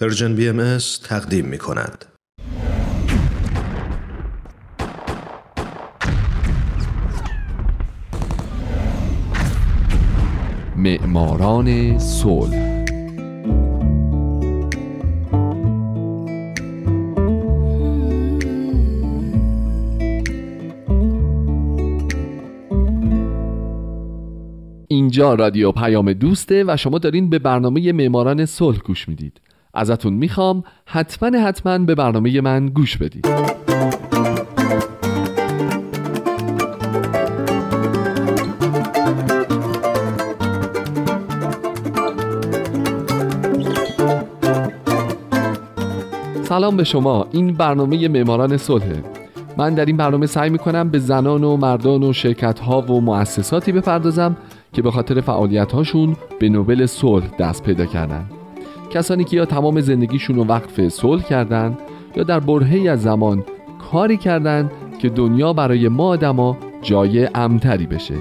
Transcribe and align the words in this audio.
پرژن 0.00 0.36
بی 0.36 0.48
ام 0.48 0.78
تقدیم 1.04 1.44
می 1.44 1.58
کند. 1.58 2.04
معماران 10.76 11.98
صلح 11.98 12.84
اینجا 24.88 25.34
رادیو 25.34 25.72
پیام 25.72 26.12
دوسته 26.12 26.64
و 26.68 26.76
شما 26.76 26.98
دارین 26.98 27.30
به 27.30 27.38
برنامه 27.38 27.92
معماران 27.92 28.46
صلح 28.46 28.78
گوش 28.78 29.08
می‌دید 29.08 29.40
ازتون 29.74 30.12
می‌خوام 30.12 30.62
حتما 30.86 31.38
حتما 31.38 31.78
به 31.78 31.94
برنامه 31.94 32.40
من 32.40 32.66
گوش 32.66 32.96
بدید. 32.96 33.28
سلام 46.42 46.76
به 46.76 46.84
شما. 46.84 47.26
این 47.32 47.54
برنامه 47.54 48.08
معماران 48.08 48.56
صلحه 48.56 49.04
من 49.56 49.74
در 49.74 49.84
این 49.84 49.96
برنامه 49.96 50.26
سعی 50.26 50.50
می‌کنم 50.50 50.88
به 50.88 50.98
زنان 50.98 51.44
و 51.44 51.56
مردان 51.56 52.02
و 52.02 52.12
شرکت 52.12 52.58
ها 52.58 52.80
و 52.80 53.00
مؤسساتی 53.00 53.72
بپردازم 53.72 54.36
که 54.72 54.82
به 54.82 54.90
خاطر 54.90 55.20
فعالیت 55.20 55.72
هاشون 55.72 56.16
به 56.40 56.48
نوبل 56.48 56.86
صلح 56.86 57.26
دست 57.38 57.62
پیدا 57.62 57.86
کردن. 57.86 58.37
کسانی 58.90 59.24
که 59.24 59.36
یا 59.36 59.44
تمام 59.44 59.80
زندگیشون 59.80 60.36
رو 60.36 60.44
وقف 60.44 60.88
صلح 60.88 61.22
کردن 61.22 61.78
یا 62.16 62.22
در 62.22 62.40
برهی 62.40 62.88
از 62.88 63.02
زمان 63.02 63.44
کاری 63.90 64.16
کردن 64.16 64.70
که 64.98 65.08
دنیا 65.08 65.52
برای 65.52 65.88
ما 65.88 66.08
آدما 66.08 66.56
جای 66.82 67.28
امتری 67.34 67.86
بشه. 67.86 68.14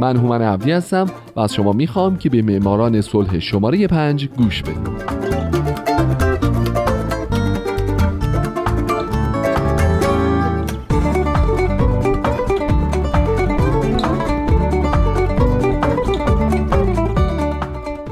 من 0.00 0.16
هومن 0.16 0.42
عبدی 0.42 0.70
هستم 0.72 1.06
و 1.36 1.40
از 1.40 1.54
شما 1.54 1.72
می‌خوام 1.72 2.16
که 2.16 2.30
به 2.30 2.42
معماران 2.42 3.00
صلح 3.00 3.38
شماره 3.38 3.86
پنج 3.86 4.28
گوش 4.28 4.62
بدید 4.62 5.18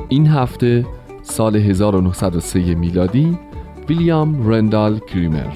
این 0.08 0.26
هفته 0.26 0.84
سال 1.28 1.56
1903 1.56 2.74
میلادی 2.74 3.38
ویلیام 3.88 4.48
رندال 4.48 4.98
کریمر. 4.98 5.46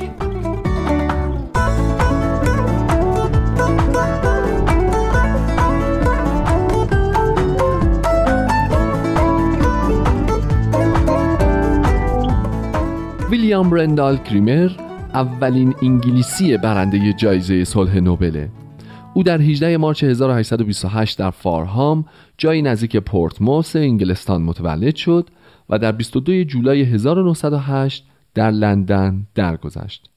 ویلیام 13.30 13.72
رندال 13.72 14.16
کریمر 14.16 14.70
اولین 15.14 15.74
انگلیسی 15.82 16.56
برنده 16.56 17.12
جایزه 17.12 17.64
صلح 17.64 17.98
نوبله 17.98 18.48
او 19.14 19.22
در 19.22 19.40
18 19.40 19.76
مارچ 19.76 20.04
1828 20.04 21.18
در 21.18 21.30
فارهام 21.30 22.04
جایی 22.38 22.62
نزدیک 22.62 22.96
پورتموس 22.96 23.76
انگلستان 23.76 24.42
متولد 24.42 24.96
شد 24.96 25.30
و 25.70 25.78
در 25.78 25.92
22 25.92 26.44
جولای 26.44 26.82
1908 26.82 28.06
در 28.34 28.50
لندن 28.50 29.26
درگذشت. 29.34 30.10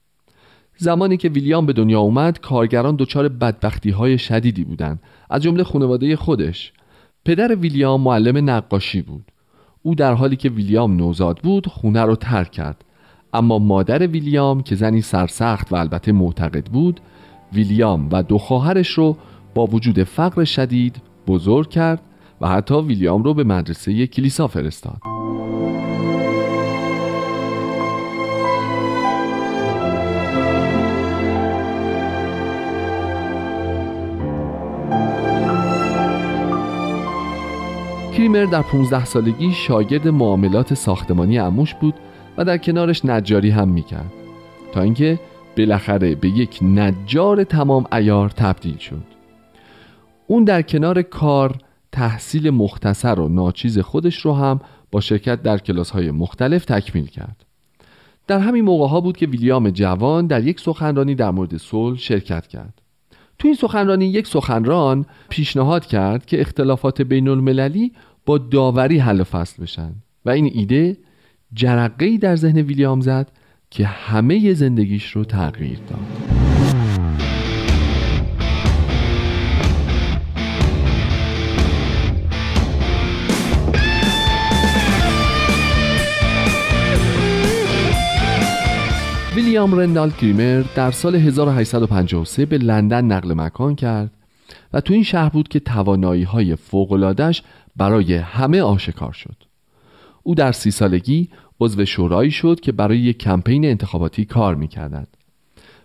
زمانی 0.76 1.16
که 1.16 1.28
ویلیام 1.28 1.66
به 1.66 1.72
دنیا 1.72 2.00
اومد 2.00 2.40
کارگران 2.40 2.96
دچار 2.96 3.28
بدبختی 3.28 3.90
های 3.90 4.18
شدیدی 4.18 4.64
بودند 4.64 5.02
از 5.30 5.42
جمله 5.42 5.64
خانواده 5.64 6.16
خودش 6.16 6.72
پدر 7.24 7.54
ویلیام 7.54 8.00
معلم 8.00 8.50
نقاشی 8.50 9.02
بود 9.02 9.24
او 9.82 9.94
در 9.94 10.14
حالی 10.14 10.36
که 10.36 10.48
ویلیام 10.48 10.96
نوزاد 10.96 11.38
بود 11.38 11.66
خونه 11.66 12.02
رو 12.02 12.16
ترک 12.16 12.50
کرد 12.50 12.84
اما 13.32 13.58
مادر 13.58 14.06
ویلیام 14.06 14.62
که 14.62 14.74
زنی 14.74 15.00
سرسخت 15.00 15.72
و 15.72 15.76
البته 15.76 16.12
معتقد 16.12 16.66
بود 16.66 17.00
ویلیام 17.52 18.08
و 18.12 18.22
دو 18.22 18.38
خواهرش 18.38 18.88
رو 18.90 19.16
با 19.54 19.66
وجود 19.66 20.02
فقر 20.02 20.44
شدید 20.44 20.96
بزرگ 21.26 21.70
کرد 21.70 22.02
و 22.40 22.48
حتی 22.48 22.74
ویلیام 22.74 23.22
رو 23.22 23.34
به 23.34 23.44
مدرسه 23.44 24.06
کلیسا 24.06 24.46
فرستاد. 24.46 25.13
کریمر 38.24 38.44
در 38.44 38.62
15 38.62 39.04
سالگی 39.04 39.52
شاگرد 39.52 40.08
معاملات 40.08 40.74
ساختمانی 40.74 41.38
اموش 41.38 41.74
بود 41.74 41.94
و 42.36 42.44
در 42.44 42.58
کنارش 42.58 43.04
نجاری 43.04 43.50
هم 43.50 43.68
می‌کرد. 43.68 44.12
تا 44.72 44.80
اینکه 44.80 45.20
بالاخره 45.56 46.14
به 46.14 46.28
یک 46.28 46.58
نجار 46.62 47.44
تمام 47.44 47.86
ایار 47.92 48.28
تبدیل 48.28 48.78
شد. 48.78 49.02
اون 50.26 50.44
در 50.44 50.62
کنار 50.62 51.02
کار 51.02 51.56
تحصیل 51.92 52.50
مختصر 52.50 53.20
و 53.20 53.28
ناچیز 53.28 53.78
خودش 53.78 54.16
رو 54.20 54.34
هم 54.34 54.60
با 54.94 55.00
شرکت 55.00 55.42
در 55.42 55.58
کلاس 55.58 55.90
های 55.90 56.10
مختلف 56.10 56.64
تکمیل 56.64 57.06
کرد. 57.06 57.44
در 58.26 58.38
همین 58.38 58.64
موقع 58.64 58.86
ها 58.88 59.00
بود 59.00 59.16
که 59.16 59.26
ویلیام 59.26 59.70
جوان 59.70 60.26
در 60.26 60.44
یک 60.44 60.60
سخنرانی 60.60 61.14
در 61.14 61.30
مورد 61.30 61.56
صلح 61.56 61.98
شرکت 61.98 62.46
کرد. 62.46 62.82
تو 63.38 63.48
این 63.48 63.56
سخنرانی 63.56 64.06
یک 64.06 64.26
سخنران 64.26 65.06
پیشنهاد 65.28 65.86
کرد 65.86 66.26
که 66.26 66.40
اختلافات 66.40 67.02
بین 67.02 67.28
المللی 67.28 67.92
با 68.26 68.38
داوری 68.38 68.98
حل 68.98 69.20
و 69.20 69.24
فصل 69.24 69.62
بشن 69.62 69.94
و 70.24 70.30
این 70.30 70.50
ایده 70.54 70.96
جرقه 71.54 72.18
در 72.18 72.36
ذهن 72.36 72.58
ویلیام 72.58 73.00
زد 73.00 73.32
که 73.70 73.86
همه 73.86 74.54
زندگیش 74.54 75.10
رو 75.10 75.24
تغییر 75.24 75.78
داد. 75.78 76.43
ویلیام 89.54 89.74
رندال 89.74 90.10
کریمر 90.10 90.64
در 90.74 90.90
سال 90.90 91.14
1853 91.14 92.46
به 92.46 92.58
لندن 92.58 93.04
نقل 93.04 93.34
مکان 93.34 93.74
کرد 93.74 94.10
و 94.72 94.80
تو 94.80 94.94
این 94.94 95.02
شهر 95.02 95.28
بود 95.28 95.48
که 95.48 95.60
توانایی 95.60 96.22
های 96.22 96.56
فوقلادش 96.56 97.42
برای 97.76 98.14
همه 98.14 98.62
آشکار 98.62 99.12
شد. 99.12 99.36
او 100.22 100.34
در 100.34 100.52
سی 100.52 100.70
سالگی 100.70 101.28
عضو 101.60 101.84
شورایی 101.84 102.30
شد 102.30 102.60
که 102.60 102.72
برای 102.72 102.98
یک 102.98 103.18
کمپین 103.18 103.64
انتخاباتی 103.64 104.24
کار 104.24 104.54
می‌کردند 104.54 105.16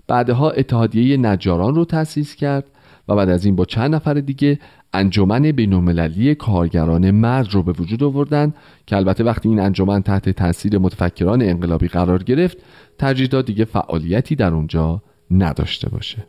بعدها 0.07 0.51
اتحادیه 0.51 1.17
نجاران 1.17 1.75
رو 1.75 1.85
تأسیس 1.85 2.35
کرد 2.35 2.65
و 3.07 3.15
بعد 3.15 3.29
از 3.29 3.45
این 3.45 3.55
با 3.55 3.65
چند 3.65 3.95
نفر 3.95 4.13
دیگه 4.13 4.59
انجمن 4.93 5.51
بینالمللی 5.51 6.35
کارگران 6.35 7.11
مرد 7.11 7.53
رو 7.53 7.63
به 7.63 7.71
وجود 7.71 8.03
آوردن 8.03 8.53
که 8.85 8.95
البته 8.95 9.23
وقتی 9.23 9.49
این 9.49 9.59
انجمن 9.59 10.01
تحت 10.01 10.29
تاثیر 10.29 10.77
متفکران 10.77 11.41
انقلابی 11.41 11.87
قرار 11.87 12.23
گرفت 12.23 12.57
ترجیح 12.97 13.27
داد 13.27 13.45
دیگه 13.45 13.65
فعالیتی 13.65 14.35
در 14.35 14.53
اونجا 14.53 15.01
نداشته 15.31 15.89
باشه. 15.89 16.25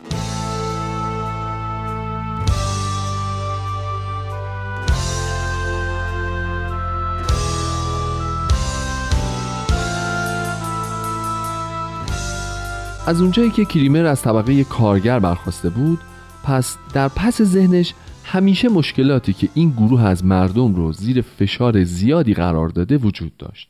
از 13.06 13.20
اونجایی 13.20 13.50
که 13.50 13.64
کریمر 13.64 14.06
از 14.06 14.22
طبقه 14.22 14.64
کارگر 14.64 15.18
برخواسته 15.18 15.68
بود 15.68 15.98
پس 16.44 16.76
در 16.92 17.08
پس 17.08 17.42
ذهنش 17.42 17.94
همیشه 18.32 18.68
مشکلاتی 18.68 19.32
که 19.32 19.48
این 19.54 19.70
گروه 19.70 20.02
از 20.02 20.24
مردم 20.24 20.74
رو 20.74 20.92
زیر 20.92 21.20
فشار 21.20 21.84
زیادی 21.84 22.34
قرار 22.34 22.68
داده 22.68 22.96
وجود 22.96 23.36
داشت. 23.36 23.68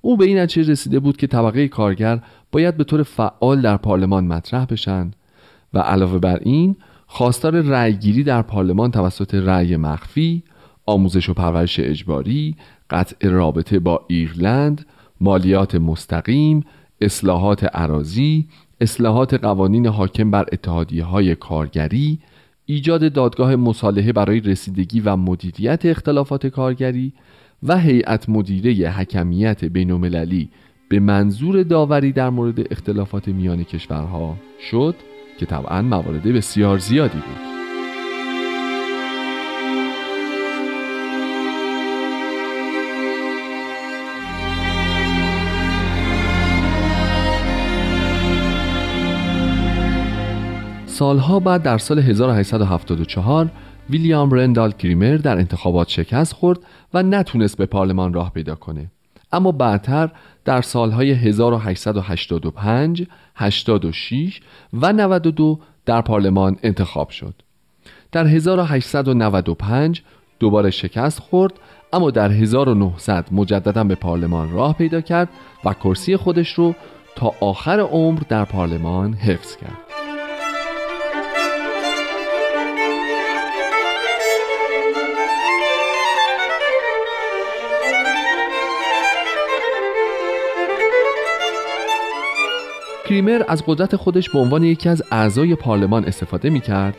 او 0.00 0.16
به 0.16 0.24
این 0.24 0.38
نتیجه 0.38 0.72
رسیده 0.72 1.00
بود 1.00 1.16
که 1.16 1.26
طبقه 1.26 1.68
کارگر 1.68 2.22
باید 2.52 2.76
به 2.76 2.84
طور 2.84 3.02
فعال 3.02 3.60
در 3.60 3.76
پارلمان 3.76 4.26
مطرح 4.26 4.64
بشن 4.64 5.10
و 5.74 5.78
علاوه 5.78 6.18
بر 6.18 6.38
این 6.42 6.76
خواستار 7.06 7.60
رأیگیری 7.60 8.22
در 8.24 8.42
پارلمان 8.42 8.90
توسط 8.90 9.34
رأی 9.34 9.76
مخفی 9.76 10.42
آموزش 10.86 11.28
و 11.28 11.34
پرورش 11.34 11.80
اجباری 11.80 12.56
قطع 12.90 13.28
رابطه 13.28 13.78
با 13.78 14.04
ایرلند 14.08 14.86
مالیات 15.20 15.74
مستقیم 15.74 16.64
اصلاحات 17.00 17.64
عراضی 17.64 18.48
اصلاحات 18.80 19.34
قوانین 19.34 19.86
حاکم 19.86 20.30
بر 20.30 20.46
اتحادیه 20.52 21.04
های 21.04 21.34
کارگری 21.34 22.18
ایجاد 22.66 23.12
دادگاه 23.12 23.56
مصالحه 23.56 24.12
برای 24.12 24.40
رسیدگی 24.40 25.00
و 25.00 25.16
مدیریت 25.16 25.86
اختلافات 25.86 26.46
کارگری 26.46 27.12
و 27.62 27.78
هیئت 27.78 28.28
مدیره 28.28 28.90
حکمیت 28.90 29.64
بینالمللی 29.64 30.48
به 30.88 31.00
منظور 31.00 31.62
داوری 31.62 32.12
در 32.12 32.30
مورد 32.30 32.72
اختلافات 32.72 33.28
میان 33.28 33.64
کشورها 33.64 34.36
شد 34.70 34.94
که 35.38 35.46
طبعا 35.46 35.82
موارد 35.82 36.22
بسیار 36.22 36.78
زیادی 36.78 37.18
بود. 37.18 37.55
سالها 50.96 51.40
بعد 51.40 51.62
در 51.62 51.78
سال 51.78 51.98
1874 51.98 53.50
ویلیام 53.90 54.30
رندال 54.30 54.72
کریمر 54.72 55.16
در 55.16 55.38
انتخابات 55.38 55.88
شکست 55.88 56.32
خورد 56.32 56.58
و 56.94 57.02
نتونست 57.02 57.56
به 57.58 57.66
پارلمان 57.66 58.14
راه 58.14 58.32
پیدا 58.32 58.54
کنه. 58.54 58.90
اما 59.32 59.52
بعدتر 59.52 60.10
در 60.44 60.62
سالهای 60.62 61.10
1885 61.10 63.06
86 63.34 64.40
و 64.72 64.92
92 64.92 65.58
در 65.86 66.00
پارلمان 66.00 66.56
انتخاب 66.62 67.10
شد. 67.10 67.34
در 68.12 68.26
1895 68.26 70.02
دوباره 70.40 70.70
شکست 70.70 71.20
خورد 71.20 71.52
اما 71.92 72.10
در 72.10 72.30
1900 72.30 73.28
مجددا 73.32 73.84
به 73.84 73.94
پارلمان 73.94 74.52
راه 74.52 74.76
پیدا 74.76 75.00
کرد 75.00 75.28
و 75.64 75.74
کرسی 75.74 76.16
خودش 76.16 76.52
رو 76.52 76.74
تا 77.16 77.32
آخر 77.40 77.80
عمر 77.80 78.20
در 78.28 78.44
پارلمان 78.44 79.12
حفظ 79.12 79.56
کرد. 79.56 79.85
کریمر 93.08 93.42
از 93.48 93.62
قدرت 93.66 93.96
خودش 93.96 94.30
به 94.30 94.38
عنوان 94.38 94.64
یکی 94.64 94.88
از 94.88 95.02
اعضای 95.10 95.54
پارلمان 95.54 96.04
استفاده 96.04 96.50
می 96.50 96.60
کرد 96.60 96.96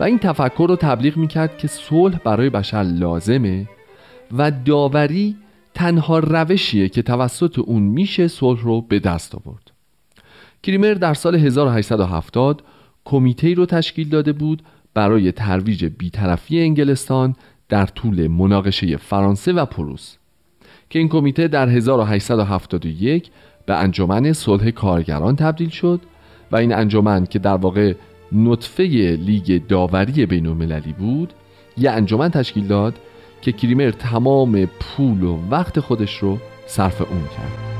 و 0.00 0.04
این 0.04 0.18
تفکر 0.18 0.66
رو 0.68 0.76
تبلیغ 0.76 1.16
می 1.16 1.28
کرد 1.28 1.58
که 1.58 1.68
صلح 1.68 2.18
برای 2.18 2.50
بشر 2.50 2.82
لازمه 2.82 3.68
و 4.32 4.50
داوری 4.50 5.36
تنها 5.74 6.18
روشیه 6.18 6.88
که 6.88 7.02
توسط 7.02 7.58
اون 7.58 7.82
میشه 7.82 8.28
صلح 8.28 8.62
رو 8.62 8.80
به 8.80 8.98
دست 8.98 9.34
آورد. 9.34 9.70
کریمر 10.62 10.94
در 10.94 11.14
سال 11.14 11.34
1870 11.34 12.62
کمیته 13.04 13.54
رو 13.54 13.66
تشکیل 13.66 14.08
داده 14.08 14.32
بود 14.32 14.62
برای 14.94 15.32
ترویج 15.32 15.84
بیطرفی 15.84 16.60
انگلستان 16.60 17.36
در 17.68 17.86
طول 17.86 18.26
مناقشه 18.26 18.96
فرانسه 18.96 19.52
و 19.52 19.64
پروس 19.64 20.16
که 20.90 20.98
این 20.98 21.08
کمیته 21.08 21.48
در 21.48 21.68
1871 21.68 23.30
به 23.66 23.74
انجمن 23.74 24.32
صلح 24.32 24.70
کارگران 24.70 25.36
تبدیل 25.36 25.68
شد 25.68 26.00
و 26.52 26.56
این 26.56 26.74
انجمن 26.74 27.26
که 27.26 27.38
در 27.38 27.56
واقع 27.56 27.94
نطفه 28.32 28.82
لیگ 29.20 29.66
داوری 29.68 30.26
بین 30.26 30.46
المللی 30.46 30.92
بود 30.92 31.32
یه 31.76 31.90
انجمن 31.90 32.28
تشکیل 32.28 32.66
داد 32.66 32.94
که 33.42 33.52
کریمر 33.52 33.90
تمام 33.90 34.66
پول 34.66 35.22
و 35.22 35.38
وقت 35.50 35.80
خودش 35.80 36.18
رو 36.18 36.38
صرف 36.66 37.00
اون 37.00 37.22
کرد. 37.36 37.70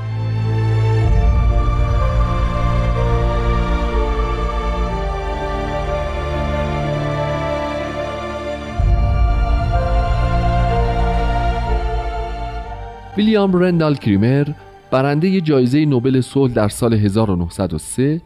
ویلیام 13.17 13.53
رندال 13.53 13.95
کریمر 13.95 14.47
برنده 14.91 15.41
جایزه 15.41 15.85
نوبل 15.85 16.21
صلح 16.21 16.53
در 16.53 16.69
سال 16.69 16.93
1903 16.93 18.21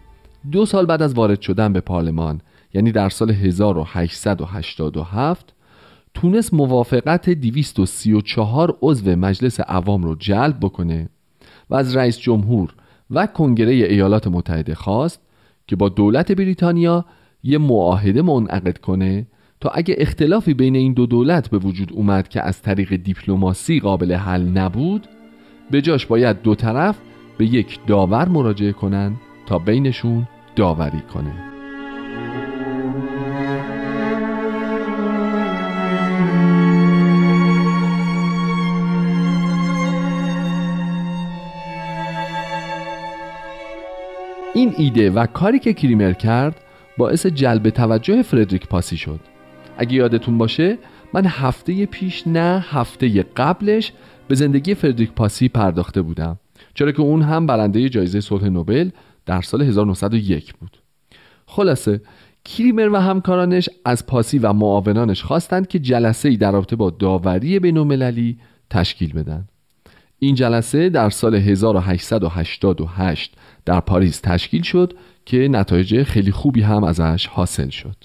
دو 0.51 0.65
سال 0.65 0.85
بعد 0.85 1.01
از 1.01 1.13
وارد 1.13 1.41
شدن 1.41 1.73
به 1.73 1.81
پارلمان 1.81 2.41
یعنی 2.73 2.91
در 2.91 3.09
سال 3.09 3.31
1887 3.31 5.53
تونست 6.13 6.53
موافقت 6.53 7.29
234 7.29 8.77
عضو 8.81 9.15
مجلس 9.15 9.59
عوام 9.59 10.03
رو 10.03 10.15
جلب 10.15 10.57
بکنه 10.61 11.09
و 11.69 11.75
از 11.75 11.95
رئیس 11.95 12.19
جمهور 12.19 12.73
و 13.11 13.27
کنگره 13.27 13.71
ایالات 13.71 14.27
متحده 14.27 14.75
خواست 14.75 15.21
که 15.67 15.75
با 15.75 15.89
دولت 15.89 16.31
بریتانیا 16.31 17.05
یه 17.43 17.57
معاهده 17.57 18.21
منعقد 18.21 18.77
کنه 18.77 19.27
تا 19.59 19.69
اگه 19.69 19.95
اختلافی 19.97 20.53
بین 20.53 20.75
این 20.75 20.93
دو 20.93 21.05
دولت 21.05 21.49
به 21.49 21.57
وجود 21.57 21.93
اومد 21.93 22.27
که 22.27 22.41
از 22.41 22.61
طریق 22.61 22.95
دیپلماسی 22.95 23.79
قابل 23.79 24.13
حل 24.13 24.41
نبود 24.41 25.07
به 25.71 25.81
جاش 25.81 26.05
باید 26.05 26.41
دو 26.41 26.55
طرف 26.55 26.97
به 27.37 27.45
یک 27.45 27.79
داور 27.87 28.29
مراجعه 28.29 28.71
کنن 28.71 29.15
تا 29.45 29.59
بینشون 29.59 30.27
داوری 30.55 31.01
کنه. 31.13 31.33
این 44.53 44.73
ایده 44.77 45.09
و 45.09 45.25
کاری 45.25 45.59
که 45.59 45.73
کریمر 45.73 46.13
کرد 46.13 46.61
باعث 46.97 47.25
جلب 47.25 47.69
توجه 47.69 48.21
فردریک 48.21 48.67
پاسی 48.67 48.97
شد. 48.97 49.19
اگه 49.77 49.93
یادتون 49.93 50.37
باشه 50.37 50.77
من 51.13 51.25
هفته 51.25 51.85
پیش 51.85 52.27
نه 52.27 52.65
هفته 52.69 53.25
قبلش 53.37 53.93
به 54.27 54.35
زندگی 54.35 54.73
فردریک 54.73 55.11
پاسی 55.11 55.49
پرداخته 55.49 56.01
بودم 56.01 56.39
چرا 56.73 56.91
که 56.91 57.01
اون 57.01 57.21
هم 57.21 57.45
برنده 57.45 57.89
جایزه 57.89 58.21
صلح 58.21 58.49
نوبل 58.49 58.89
در 59.25 59.41
سال 59.41 59.61
1901 59.61 60.53
بود. 60.53 60.77
خلاصه 61.45 62.01
کریمر 62.45 62.89
و 62.89 62.95
همکارانش 62.95 63.69
از 63.85 64.05
پاسی 64.05 64.39
و 64.39 64.53
معاونانش 64.53 65.23
خواستند 65.23 65.67
که 65.67 65.79
جلسه 65.79 66.29
ای 66.29 66.37
در 66.37 66.51
رابطه 66.51 66.75
با 66.75 66.89
داوری 66.89 67.59
بین‌المللی 67.59 68.37
تشکیل 68.69 69.13
بدن. 69.13 69.47
این 70.19 70.35
جلسه 70.35 70.89
در 70.89 71.09
سال 71.09 71.35
1888 71.35 73.35
در 73.65 73.79
پاریس 73.79 74.19
تشکیل 74.19 74.61
شد 74.61 74.93
که 75.25 75.37
نتایج 75.37 76.03
خیلی 76.03 76.31
خوبی 76.31 76.61
هم 76.61 76.83
ازش 76.83 77.27
حاصل 77.27 77.69
شد. 77.69 77.95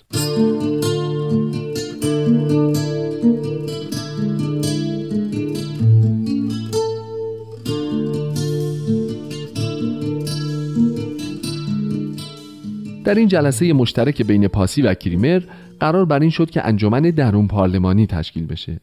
در 13.04 13.14
این 13.14 13.28
جلسه 13.28 13.72
مشترک 13.72 14.22
بین 14.22 14.48
پاسی 14.48 14.82
و 14.82 14.94
کریمر 14.94 15.42
قرار 15.80 16.04
بر 16.04 16.20
این 16.20 16.30
شد 16.30 16.50
که 16.50 16.66
انجمن 16.66 17.02
درون 17.02 17.46
پارلمانی 17.46 18.06
تشکیل 18.06 18.46
بشه. 18.46 18.80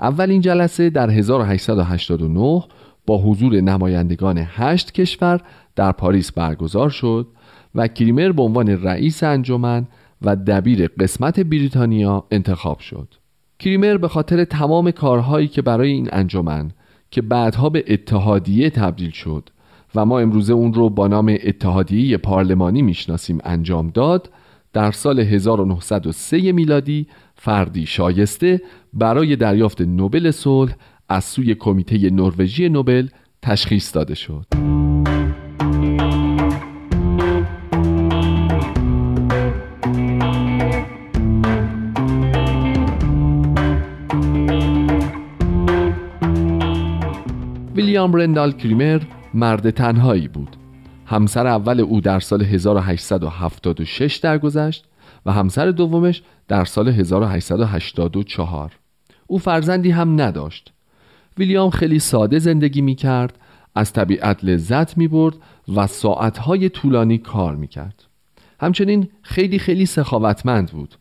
اول 0.00 0.30
این 0.30 0.40
جلسه 0.40 0.90
در 0.90 1.10
1889 1.10 2.64
با 3.06 3.18
حضور 3.18 3.60
نمایندگان 3.60 4.38
هشت 4.46 4.92
کشور 4.92 5.40
در 5.76 5.92
پاریس 5.92 6.32
برگزار 6.32 6.90
شد 6.90 7.26
و 7.74 7.88
کریمر 7.88 8.32
به 8.32 8.42
عنوان 8.42 8.68
رئیس 8.68 9.22
انجمن 9.22 9.86
و 10.22 10.36
دبیر 10.36 10.88
قسمت 10.88 11.40
بریتانیا 11.40 12.24
انتخاب 12.30 12.78
شد. 12.78 13.14
کریمر 13.58 13.96
به 13.96 14.08
خاطر 14.08 14.44
تمام 14.44 14.90
کارهایی 14.90 15.48
که 15.48 15.62
برای 15.62 15.90
این 15.90 16.08
انجمن 16.12 16.70
که 17.10 17.22
بعدها 17.22 17.68
به 17.68 17.84
اتحادیه 17.88 18.70
تبدیل 18.70 19.10
شد 19.10 19.50
و 19.94 20.04
ما 20.04 20.20
امروزه 20.20 20.52
اون 20.52 20.74
رو 20.74 20.90
با 20.90 21.08
نام 21.08 21.36
اتحادیه 21.44 22.16
پارلمانی 22.16 22.82
می‌شناسیم 22.82 23.38
انجام 23.44 23.90
داد 23.90 24.30
در 24.72 24.90
سال 24.90 25.20
1903 25.20 26.52
میلادی 26.52 27.06
فردی 27.34 27.86
شایسته 27.86 28.60
برای 28.92 29.36
دریافت 29.36 29.80
نوبل 29.80 30.30
صلح 30.30 30.74
از 31.08 31.24
سوی 31.24 31.54
کمیته 31.54 32.10
نروژی 32.10 32.68
نوبل 32.68 33.08
تشخیص 33.42 33.94
داده 33.94 34.14
شد. 34.14 34.46
ویلیام 47.76 48.12
رندال 48.12 48.52
کریمر 48.52 49.00
مرد 49.34 49.70
تنهایی 49.70 50.28
بود. 50.28 50.56
همسر 51.06 51.46
اول 51.46 51.80
او 51.80 52.00
در 52.00 52.20
سال 52.20 52.42
1876 52.42 54.16
درگذشت 54.16 54.84
و 55.26 55.32
همسر 55.32 55.70
دومش 55.70 56.22
در 56.48 56.64
سال 56.64 56.88
1884 56.88 58.72
او 59.26 59.38
فرزندی 59.38 59.90
هم 59.90 60.20
نداشت. 60.20 60.72
ویلیام 61.38 61.70
خیلی 61.70 61.98
ساده 61.98 62.38
زندگی 62.38 62.80
می 62.80 62.94
کرد 62.94 63.38
از 63.74 63.92
طبیعت 63.92 64.44
لذت 64.44 64.96
می 64.96 65.08
برد 65.08 65.34
و 65.76 65.86
ساعتهای 65.86 66.68
طولانی 66.68 67.18
کار 67.18 67.56
می 67.56 67.68
کرد 67.68 68.04
همچنین 68.60 69.08
خیلی 69.22 69.58
خیلی 69.58 69.86
سخاوتمند 69.86 70.70
بود. 70.70 70.94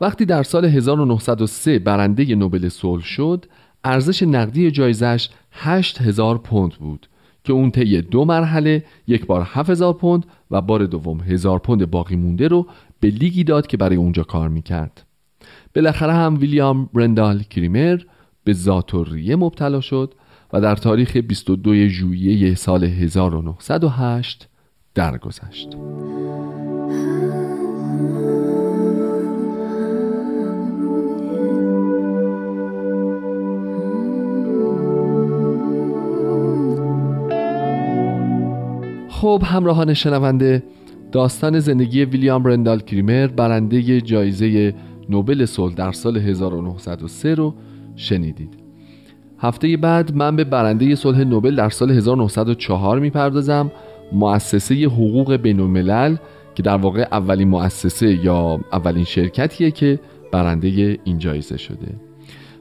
وقتی 0.00 0.24
در 0.24 0.42
سال 0.42 0.64
1903 0.64 1.78
برنده 1.78 2.34
نوبل 2.34 2.68
صلح 2.68 3.04
شد 3.04 3.46
ارزش 3.84 4.22
نقدی 4.22 4.70
جایزش 4.70 5.28
8000 5.52 6.38
پوند 6.38 6.74
بود. 6.74 7.08
که 7.46 7.52
اون 7.52 7.70
طی 7.70 8.02
دو 8.02 8.24
مرحله 8.24 8.84
یک 9.06 9.26
بار 9.26 9.42
7000 9.42 9.92
پوند 9.92 10.26
و 10.50 10.60
بار 10.60 10.86
دوم 10.86 11.20
1000 11.20 11.58
پوند 11.58 11.90
باقی 11.90 12.16
مونده 12.16 12.48
رو 12.48 12.66
به 13.00 13.08
لیگی 13.08 13.44
داد 13.44 13.66
که 13.66 13.76
برای 13.76 13.96
اونجا 13.96 14.22
کار 14.22 14.48
می‌کرد 14.48 15.06
بالاخره 15.74 16.12
هم 16.12 16.36
ویلیام 16.40 16.90
برندال 16.94 17.42
کریمر 17.42 18.00
به 18.44 18.52
زاتوریه 18.52 19.36
مبتلا 19.36 19.80
شد 19.80 20.14
و 20.52 20.60
در 20.60 20.76
تاریخ 20.76 21.16
22 21.16 21.88
ژوئیه 21.88 22.54
سال 22.54 22.84
1908 22.84 24.48
درگذشت. 24.94 25.76
خب 39.26 39.42
همراهان 39.44 39.94
شنونده 39.94 40.62
داستان 41.12 41.60
زندگی 41.60 42.04
ویلیام 42.04 42.42
برندال 42.42 42.80
کریمر 42.80 43.26
برنده 43.26 44.00
جایزه 44.00 44.74
نوبل 45.08 45.44
صلح 45.44 45.74
در 45.74 45.92
سال 45.92 46.16
1903 46.16 47.34
رو 47.34 47.54
شنیدید. 47.96 48.54
هفته 49.38 49.76
بعد 49.76 50.14
من 50.14 50.36
به 50.36 50.44
برنده 50.44 50.94
صلح 50.94 51.24
نوبل 51.24 51.56
در 51.56 51.68
سال 51.68 51.90
1904 51.90 52.98
می‌پردازم 52.98 53.72
مؤسسه 54.12 54.74
حقوق 54.84 55.36
بین 55.36 55.60
الملل 55.60 56.16
که 56.54 56.62
در 56.62 56.76
واقع 56.76 57.08
اولین 57.12 57.48
مؤسسه 57.48 58.24
یا 58.24 58.60
اولین 58.72 59.04
شرکتیه 59.04 59.70
که 59.70 60.00
برنده 60.32 60.98
این 61.04 61.18
جایزه 61.18 61.56
شده. 61.56 61.94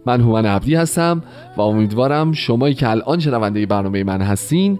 من 0.06 0.22
هومن 0.22 0.46
عبدی 0.46 0.76
هستم 0.76 1.24
و 1.58 1.62
امیدوارم 1.62 2.32
شمایی 2.32 2.74
که 2.74 2.90
الان 2.90 3.20
شنونده 3.20 3.66
برنامه 3.66 4.04
من 4.04 4.22
هستین 4.22 4.80